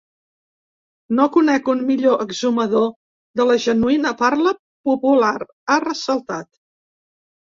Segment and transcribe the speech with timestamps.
[1.17, 2.87] “No conec un millor exhumador
[3.41, 4.55] de la genuïna parla
[4.89, 5.37] popular”,
[5.69, 6.49] ha ressaltat.